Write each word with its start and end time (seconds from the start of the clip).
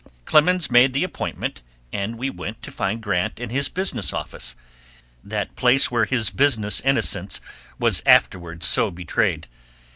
Clemens 0.25 0.71
made 0.71 0.93
the 0.93 1.03
appointment, 1.03 1.61
and 1.93 2.17
we 2.17 2.31
went 2.31 2.63
to 2.63 2.71
find 2.71 3.03
Grant 3.03 3.39
in 3.39 3.51
his 3.51 3.69
business 3.69 4.11
office, 4.11 4.55
that 5.23 5.55
place 5.55 5.91
where 5.91 6.05
his 6.05 6.31
business 6.31 6.79
innocence 6.81 7.39
was 7.77 8.01
afterward 8.03 8.63
so 8.63 8.89
betrayed. 8.89 9.47